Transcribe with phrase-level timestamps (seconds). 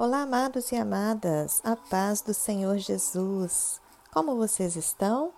[0.00, 3.80] Olá, amados e amadas, a paz do Senhor Jesus.
[4.12, 5.32] Como vocês estão?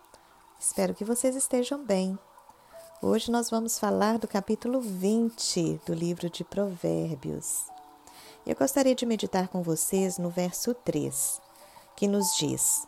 [0.59, 2.19] Espero que vocês estejam bem.
[3.01, 7.65] Hoje nós vamos falar do capítulo 20 do livro de Provérbios.
[8.47, 11.41] Eu gostaria de meditar com vocês no verso 3,
[11.97, 12.87] que nos diz: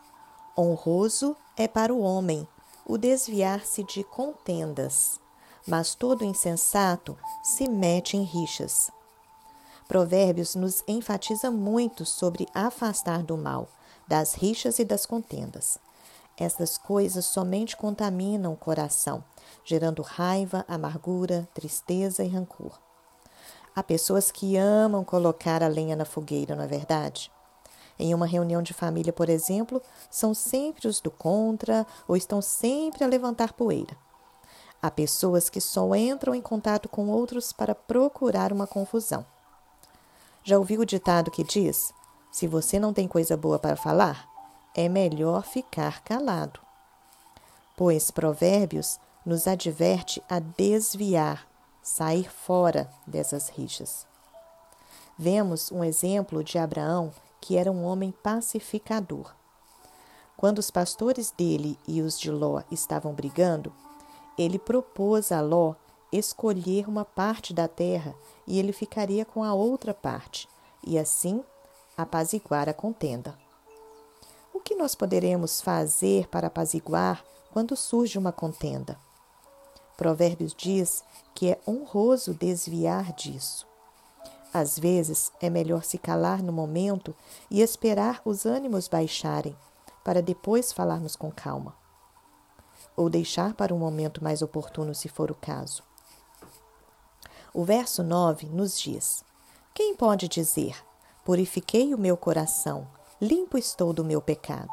[0.54, 2.46] Honroso é para o homem
[2.84, 5.18] o desviar-se de contendas,
[5.66, 8.93] mas todo insensato se mete em rixas.
[9.89, 13.68] Provérbios nos enfatiza muito sobre afastar do mal,
[14.07, 15.79] das rixas e das contendas.
[16.36, 19.23] Essas coisas somente contaminam o coração,
[19.64, 22.79] gerando raiva, amargura, tristeza e rancor.
[23.75, 27.31] Há pessoas que amam colocar a lenha na fogueira, não é verdade?
[27.99, 33.05] Em uma reunião de família, por exemplo, são sempre os do contra ou estão sempre
[33.05, 33.97] a levantar poeira.
[34.81, 39.25] Há pessoas que só entram em contato com outros para procurar uma confusão.
[40.45, 41.95] Já ouviu o ditado que diz:
[42.31, 44.28] se você não tem coisa boa para falar,
[44.75, 46.61] é melhor ficar calado.
[47.77, 51.47] Pois Provérbios nos adverte a desviar,
[51.83, 54.07] sair fora dessas rixas.
[55.17, 59.33] Vemos um exemplo de Abraão, que era um homem pacificador.
[60.37, 63.73] Quando os pastores dele e os de Ló estavam brigando,
[64.37, 65.75] ele propôs a Ló
[66.13, 68.15] escolher uma parte da terra
[68.47, 70.49] e ele ficaria com a outra parte,
[70.87, 71.43] e assim
[71.97, 73.37] apaziguar a contenda.
[74.53, 78.99] O que nós poderemos fazer para apaziguar quando surge uma contenda?
[79.97, 81.03] Provérbios diz
[81.35, 83.67] que é honroso desviar disso.
[84.53, 87.15] Às vezes é melhor se calar no momento
[87.51, 89.57] e esperar os ânimos baixarem,
[90.05, 91.75] para depois falarmos com calma.
[92.95, 95.83] Ou deixar para um momento mais oportuno, se for o caso.
[97.55, 99.22] O verso 9 nos diz:
[99.75, 100.75] Quem pode dizer:
[101.22, 102.89] Purifiquei o meu coração,
[103.20, 104.72] limpo estou do meu pecado?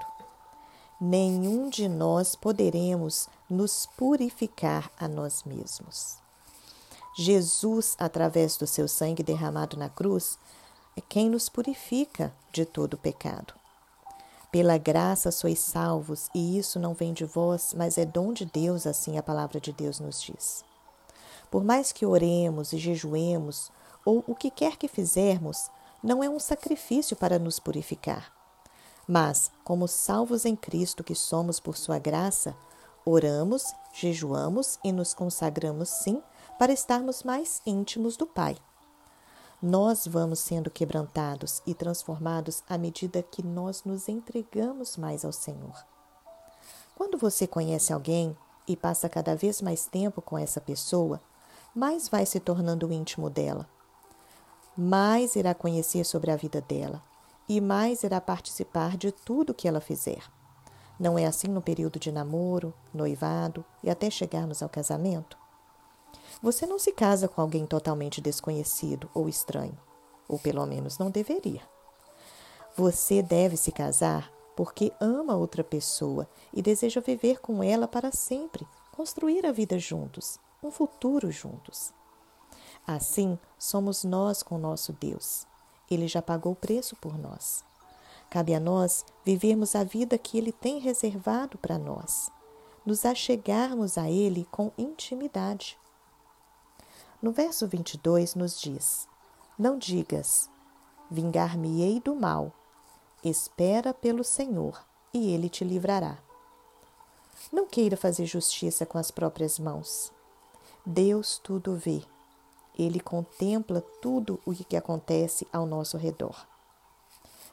[1.00, 6.20] Nenhum de nós poderemos nos purificar a nós mesmos.
[7.18, 10.40] Jesus, através do seu sangue derramado na cruz,
[10.96, 13.54] é quem nos purifica de todo pecado.
[14.50, 18.88] Pela graça sois salvos, e isso não vem de vós, mas é dom de Deus,
[18.88, 20.69] assim a palavra de Deus nos diz.
[21.50, 23.72] Por mais que oremos e jejuemos,
[24.06, 25.70] ou o que quer que fizermos,
[26.02, 28.32] não é um sacrifício para nos purificar.
[29.08, 32.56] Mas, como salvos em Cristo que somos por Sua graça,
[33.04, 36.22] oramos, jejuamos e nos consagramos sim
[36.60, 38.56] para estarmos mais íntimos do Pai.
[39.62, 45.86] Nós vamos sendo quebrantados e transformados à medida que nós nos entregamos mais ao Senhor.
[46.96, 48.38] Quando você conhece alguém
[48.68, 51.20] e passa cada vez mais tempo com essa pessoa,
[51.74, 53.70] mais vai se tornando íntimo dela.
[54.76, 57.04] Mais irá conhecer sobre a vida dela
[57.48, 60.24] e mais irá participar de tudo que ela fizer.
[61.00, 65.38] Não é assim no período de namoro, noivado e até chegarmos ao casamento?
[66.42, 69.78] Você não se casa com alguém totalmente desconhecido ou estranho,
[70.28, 71.62] ou pelo menos não deveria.
[72.76, 78.68] Você deve se casar porque ama outra pessoa e deseja viver com ela para sempre,
[78.92, 81.94] construir a vida juntos um futuro juntos.
[82.86, 85.46] Assim somos nós com nosso Deus.
[85.90, 87.64] Ele já pagou o preço por nós.
[88.30, 92.32] Cabe a nós vivermos a vida que Ele tem reservado para nós,
[92.86, 95.78] nos achegarmos a Ele com intimidade.
[97.22, 99.08] No verso 22 nos diz:
[99.58, 100.50] Não digas,
[101.10, 102.54] vingar-me-ei do mal,
[103.24, 106.20] espera pelo Senhor e Ele te livrará.
[107.52, 110.12] Não queira fazer justiça com as próprias mãos.
[110.86, 112.02] Deus tudo vê.
[112.78, 116.48] Ele contempla tudo o que acontece ao nosso redor.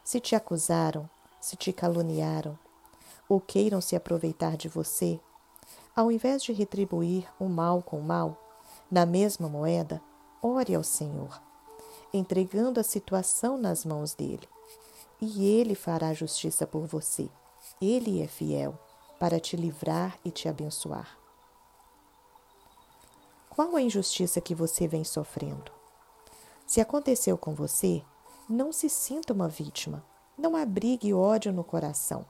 [0.05, 1.09] Se te acusaram,
[1.41, 2.57] se te caluniaram,
[3.29, 5.21] ou queiram se aproveitar de você,
[5.95, 8.37] ao invés de retribuir o mal com o mal,
[8.91, 10.01] na mesma moeda,
[10.41, 11.41] ore ao Senhor,
[12.13, 14.49] entregando a situação nas mãos dele.
[15.21, 17.29] E ele fará justiça por você.
[17.81, 18.79] Ele é fiel
[19.19, 21.26] para te livrar e te abençoar.
[23.57, 25.73] Qual a injustiça que você vem sofrendo?
[26.67, 28.05] Se aconteceu com você,
[28.47, 30.05] não se sinta uma vítima.
[30.37, 32.27] Não abrigue ódio no coração.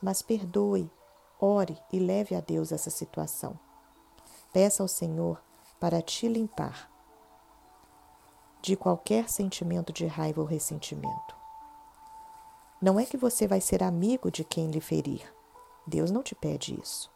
[0.00, 0.90] Mas perdoe,
[1.38, 3.60] ore e leve a Deus essa situação.
[4.50, 5.38] Peça ao Senhor
[5.78, 6.90] para te limpar
[8.62, 11.36] de qualquer sentimento de raiva ou ressentimento.
[12.80, 15.30] Não é que você vai ser amigo de quem lhe ferir.
[15.86, 17.10] Deus não te pede isso.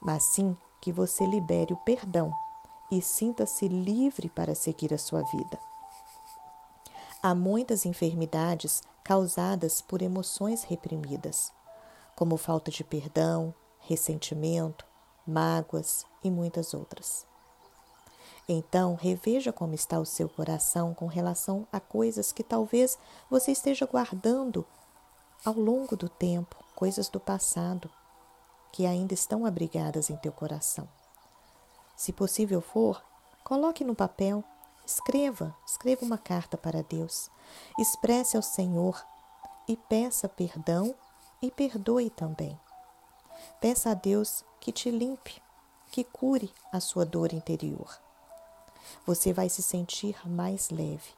[0.00, 2.32] Mas sim que você libere o perdão
[2.92, 5.58] e sinta-se livre para seguir a sua vida.
[7.22, 11.50] Há muitas enfermidades causadas por emoções reprimidas,
[12.14, 14.84] como falta de perdão, ressentimento,
[15.26, 17.24] mágoas e muitas outras.
[18.46, 22.98] Então, reveja como está o seu coração com relação a coisas que talvez
[23.30, 24.66] você esteja guardando
[25.42, 27.88] ao longo do tempo, coisas do passado,
[28.70, 30.86] que ainda estão abrigadas em teu coração.
[32.02, 33.00] Se possível for,
[33.44, 34.42] coloque no papel
[34.84, 37.30] Escreva, escreva uma carta para Deus.
[37.78, 39.00] Expresse ao Senhor
[39.68, 40.96] e peça perdão
[41.40, 42.58] e perdoe também.
[43.60, 45.40] Peça a Deus que te limpe,
[45.92, 47.96] que cure a sua dor interior.
[49.06, 51.12] Você vai se sentir mais leve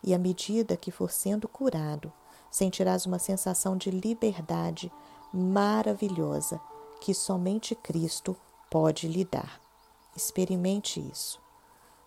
[0.00, 2.12] e, à medida que for sendo curado,
[2.52, 4.92] sentirás uma sensação de liberdade
[5.34, 6.60] maravilhosa
[7.00, 8.36] que somente Cristo
[8.70, 9.69] pode lhe dar.
[10.16, 11.40] Experimente isso.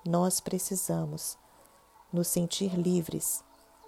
[0.05, 1.38] Nós precisamos
[2.11, 3.44] nos sentir livres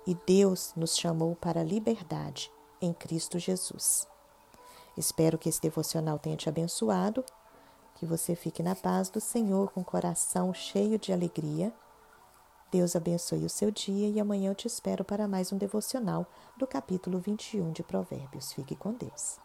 [0.07, 2.51] e Deus nos chamou para a liberdade
[2.81, 4.07] em Cristo Jesus.
[4.97, 7.23] Espero que esse devocional tenha te abençoado,
[7.95, 11.73] que você fique na paz do Senhor com o coração cheio de alegria.
[12.71, 16.25] Deus abençoe o seu dia e amanhã eu te espero para mais um devocional
[16.57, 18.53] do capítulo 21 de Provérbios.
[18.53, 19.44] Fique com Deus.